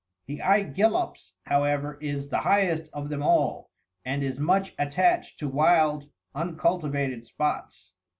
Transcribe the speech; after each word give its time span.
The 0.25 0.39
tegilops,57 0.39 1.27
however, 1.43 1.99
is 2.01 2.29
the 2.29 2.39
highest 2.39 2.89
of 2.91 3.09
them 3.09 3.21
all, 3.21 3.69
and 4.03 4.23
is 4.23 4.39
much 4.39 4.73
attached 4.79 5.37
to 5.37 5.47
wild, 5.47 6.09
unculti 6.35 6.91
vated 6.91 7.23
spots. 7.23 7.93